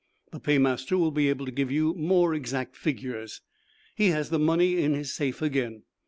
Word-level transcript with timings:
The 0.31 0.39
paymaster 0.39 0.97
will 0.97 1.11
be 1.11 1.29
able 1.29 1.45
to 1.45 1.51
give 1.51 1.69
you 1.69 1.93
more 1.93 2.33
exact 2.33 2.75
figures. 2.75 3.41
He 3.93 4.07
has 4.07 4.31
the 4.31 4.39
money 4.39 4.77
in 4.77 4.95
his 4.95 5.13
safe 5.13 5.43
again. 5.43 5.83